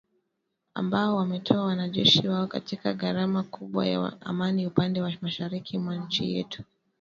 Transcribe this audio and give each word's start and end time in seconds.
ambao 0.73 1.15
wametoa 1.15 1.65
wanajeshi 1.65 2.27
wao 2.27 2.47
kwa 2.81 2.93
gharama 2.93 3.43
kubwa 3.43 3.87
ya 3.87 4.21
amani 4.21 4.67
upande 4.67 5.01
wa 5.01 5.13
mashariki 5.21 5.77
mwa 5.77 5.95
nchi 5.95 6.33
yetu 6.35 6.63